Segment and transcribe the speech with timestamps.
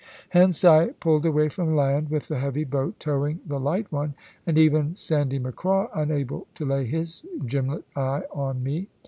[0.29, 4.15] Hence I pulled away from land, with the heavy boat towing the light one,
[4.47, 8.87] and even Sandy Macraw unable to lay his gimlet eye on me.